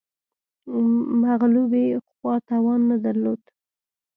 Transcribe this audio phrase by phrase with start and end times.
[1.23, 3.41] مغلوبې خوا توان نه درلود